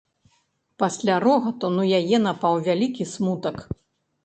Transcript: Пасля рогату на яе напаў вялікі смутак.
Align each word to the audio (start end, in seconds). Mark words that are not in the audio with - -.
Пасля 0.83 1.17
рогату 1.25 1.69
на 1.77 1.85
яе 1.99 2.17
напаў 2.27 2.53
вялікі 2.71 3.11
смутак. 3.13 3.57